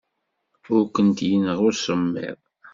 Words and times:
Ur 0.73 0.83
kent-yenɣi 0.93 1.57
usemmiḍ. 1.69 2.39